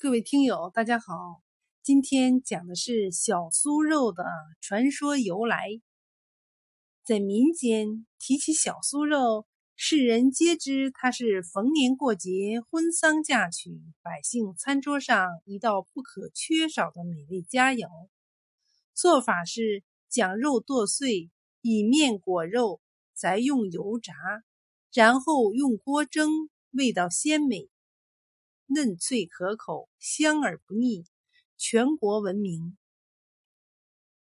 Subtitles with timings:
[0.00, 1.42] 各位听友，大家好，
[1.82, 4.24] 今天讲的是小酥肉的
[4.60, 5.70] 传说由来。
[7.02, 17.88] 在民间提起小酥肉，世人皆知它是逢年过节、婚丧嫁娶百姓餐桌上一道不可缺少的美味佳肴。
[18.94, 21.28] 做法是将肉剁碎，
[21.60, 22.80] 以面裹肉，
[23.14, 24.14] 再用油炸，
[24.92, 26.30] 然后用锅蒸，
[26.70, 27.68] 味道鲜美。
[28.68, 31.04] 嫩脆可口，香而不腻，
[31.56, 32.76] 全国闻名。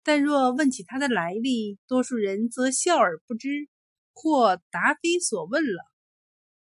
[0.04, 3.70] 但若问起它的来历，多数人则笑而不知，
[4.14, 5.86] 或答非所问了，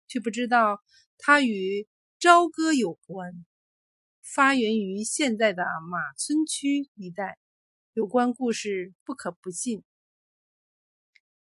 [0.06, 0.82] 却不知道
[1.16, 1.88] 它与
[2.20, 3.44] 朝歌有关，
[4.22, 7.38] 发源于现在的马村区一带。
[7.94, 9.82] 有关故事不可不信。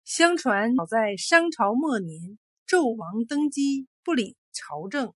[0.04, 2.38] 相传，早在商朝末年，
[2.68, 5.12] 纣王登基，不理朝政。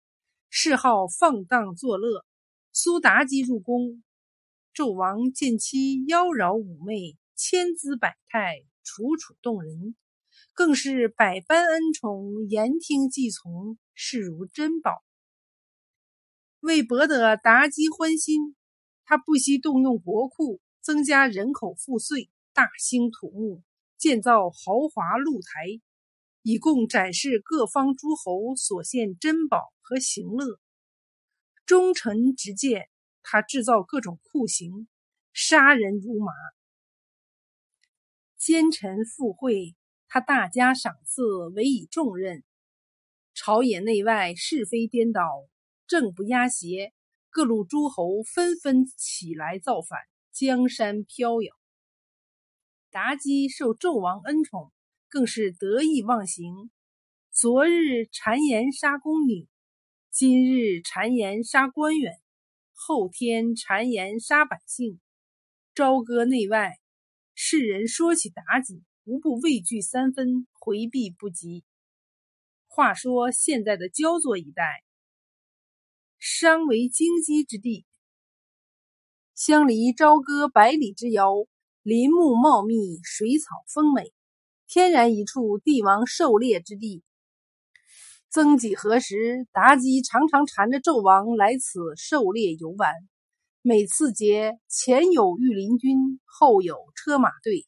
[0.50, 2.24] 嗜好放荡作乐，
[2.72, 4.02] 苏妲己入宫，
[4.74, 9.94] 纣王见其妖娆妩媚，千姿百态，楚楚动人，
[10.54, 15.04] 更是百般恩宠，言听计从，视如珍宝。
[16.60, 18.56] 为博得妲己欢心，
[19.04, 23.62] 他不惜动用国库，增加人口赋税，大兴土木，
[23.98, 25.80] 建造豪华露台。
[26.48, 30.58] 以供展示各方诸侯所献珍宝和行乐。
[31.66, 32.88] 忠臣直谏，
[33.22, 34.88] 他制造各种酷刑，
[35.34, 36.32] 杀人如麻；
[38.38, 39.76] 奸臣附会，
[40.08, 42.42] 他大加赏赐，委以重任。
[43.34, 45.22] 朝野内外是非颠倒，
[45.86, 46.94] 正不压邪，
[47.28, 49.98] 各路诸侯纷纷起来造反，
[50.32, 51.54] 江山飘摇。
[52.90, 54.72] 妲己受纣王恩宠。
[55.10, 56.70] 更是得意忘形。
[57.32, 59.48] 昨日谗言杀宫女，
[60.10, 62.20] 今日谗言杀官员，
[62.74, 65.00] 后天谗言杀百姓。
[65.74, 66.78] 朝歌内外，
[67.34, 71.64] 世人说起妲己，无不畏惧三分，回避不及。
[72.66, 74.82] 话说现在的焦作一带，
[76.18, 77.86] 商为京畿之地，
[79.34, 81.46] 相离朝歌百里之遥，
[81.82, 84.12] 林木茂密，水草丰美。
[84.70, 87.02] 天然一处帝王狩猎之地。
[88.28, 92.92] 曾几何时，妲己常常缠着纣王来此狩猎游玩。
[93.62, 97.66] 每次节前有御林军，后有车马队，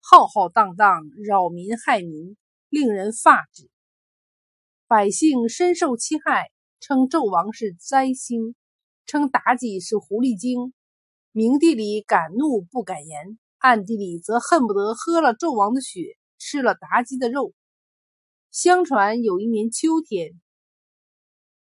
[0.00, 2.36] 浩浩荡荡，扰民害民，
[2.68, 3.68] 令人发指。
[4.86, 8.54] 百姓深受其害，称纣王是灾星，
[9.04, 10.72] 称妲己是狐狸精。
[11.32, 16.16] 明地里敢怒不敢言，暗地里则恨不得喝了纣王的血。
[16.38, 17.52] 吃了妲己的肉。
[18.50, 20.40] 相传有一年秋天，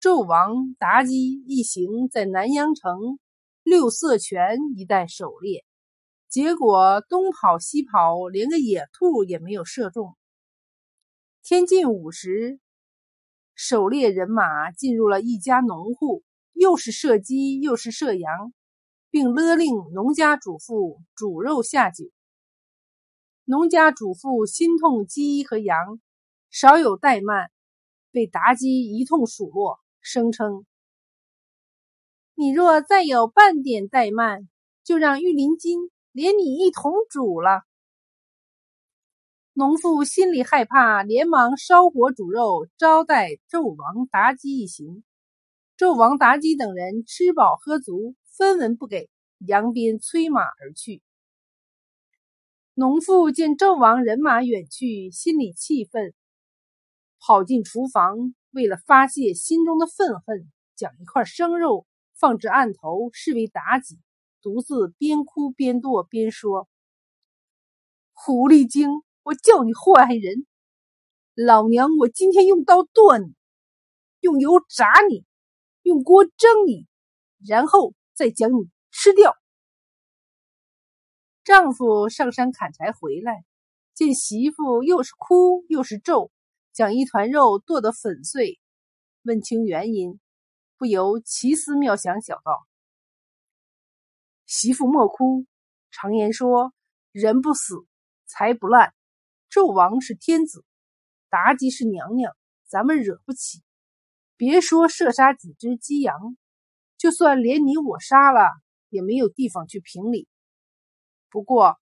[0.00, 3.18] 纣王、妲己一行在南阳城
[3.62, 5.64] 六色泉一带狩猎，
[6.28, 10.14] 结果东跑西跑，连个野兔也没有射中。
[11.42, 12.60] 天近午时，
[13.54, 18.52] 狩猎人马进入了一家农户，又是射鸡又是射羊，
[19.10, 22.10] 并勒令农家主妇煮肉下酒。
[23.46, 26.00] 农家主妇心痛鸡和羊，
[26.50, 27.50] 少有怠慢，
[28.10, 30.64] 被妲己一通数落，声称
[32.34, 34.48] ：“你若再有半点怠慢，
[34.82, 37.64] 就让御林军连你一同煮了。”
[39.52, 45.04] 农妇心里害怕，连忙烧火煮肉招待纣王、妲己一行。
[45.76, 49.10] 纣王、妲己等人吃饱喝足，分文不给，
[49.46, 51.02] 扬鞭催马而去。
[52.76, 56.12] 农妇见纣王人马远去，心里气愤，
[57.20, 61.86] 跑进厨房，为了发泄心中的愤恨，将一块生肉
[62.18, 64.00] 放置案头，视为妲己，
[64.42, 66.68] 独自边哭边剁边说
[68.12, 68.88] ：“狐狸精，
[69.22, 70.44] 我叫你祸害人！
[71.36, 73.34] 老娘我今天用刀剁你，
[74.18, 75.24] 用油炸你，
[75.82, 76.88] 用锅蒸你，
[77.46, 79.36] 然后再将你吃掉。”
[81.44, 83.44] 丈夫上山砍柴回来，
[83.92, 86.32] 见媳妇又是哭又是咒，
[86.72, 88.58] 将一团肉剁得粉碎。
[89.24, 90.18] 问清原因，
[90.78, 92.66] 不由奇思妙想，小道
[94.46, 95.44] ：“媳妇莫哭，
[95.90, 96.72] 常言说，
[97.12, 97.74] 人不死，
[98.24, 98.94] 财不烂。
[99.50, 100.64] 纣王是天子，
[101.30, 102.34] 妲己是娘娘，
[102.66, 103.62] 咱们惹不起。
[104.38, 106.38] 别说射杀几只鸡羊，
[106.96, 108.48] 就算连你我杀了，
[108.88, 110.26] 也没有地方去评理。”
[111.34, 111.80] 不过，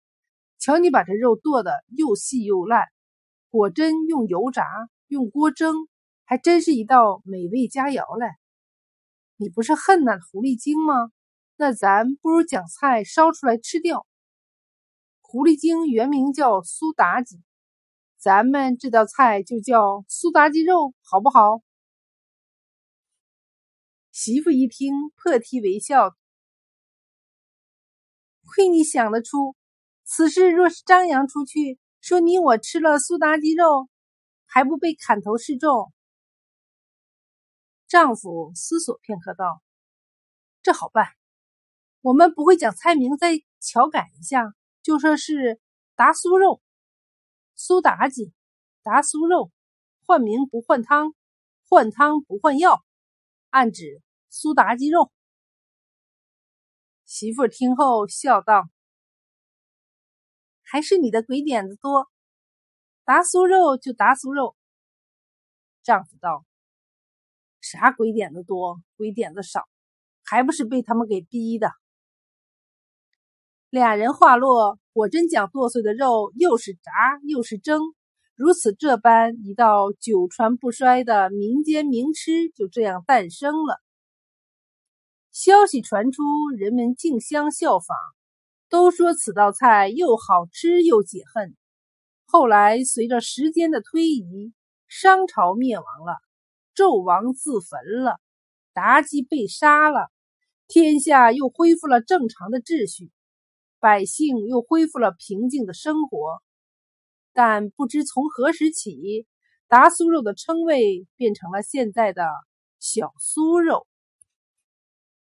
[0.60, 2.86] 瞧你把这肉剁得又细又烂，
[3.50, 4.64] 果真用油炸、
[5.08, 5.88] 用锅蒸，
[6.24, 8.28] 还真是一道美味佳肴嘞。
[9.38, 11.10] 你不是恨那狐狸精吗？
[11.56, 14.06] 那咱不如将菜烧出来吃掉。
[15.20, 17.42] 狐狸精原名叫苏妲己，
[18.18, 21.60] 咱们这道菜就叫苏妲己肉，好不好？
[24.12, 26.14] 媳妇一听，破涕为笑。
[28.52, 29.54] 亏你想得出，
[30.02, 33.88] 此事若是张扬出去，说你我吃了苏妲己肉，
[34.44, 35.92] 还不被砍头示众？
[37.86, 39.62] 丈夫思索片刻道
[40.62, 41.06] ：“这好办，
[42.00, 44.52] 我们不会将菜名再巧改一下，
[44.82, 45.60] 就说是
[45.94, 46.60] 达苏肉，
[47.54, 48.34] 苏妲己，
[48.82, 49.52] 达苏肉，
[50.04, 51.14] 换名不换汤，
[51.68, 52.82] 换汤不换药，
[53.50, 55.12] 暗指苏妲己肉。”
[57.10, 58.70] 媳妇听后笑道
[60.62, 62.08] ：“还是你的鬼点子多，
[63.04, 64.54] 达酥肉就达酥肉。”
[65.82, 66.46] 丈夫道
[67.60, 69.68] ：“啥鬼点子多，鬼点子少，
[70.22, 71.72] 还不是被他们给逼的。”
[73.70, 77.82] 俩人话落，果真将剁碎的肉又是炸又是蒸，
[78.36, 83.82] 如此这般一道久传不衰的民间名吃就这样诞生了。
[85.42, 86.22] 消息传出，
[86.54, 87.96] 人们竞相效仿，
[88.68, 91.56] 都说此道菜又好吃又解恨。
[92.26, 94.52] 后来随着时间的推移，
[94.86, 96.18] 商朝灭亡了，
[96.76, 98.20] 纣王自焚了，
[98.74, 100.10] 妲己被杀了，
[100.68, 103.10] 天下又恢复了正常的秩序，
[103.78, 106.42] 百姓又恢复了平静的生活。
[107.32, 109.26] 但不知从何时起，
[109.68, 112.28] 达酥肉的称谓变成了现在的
[112.78, 113.86] 小酥肉。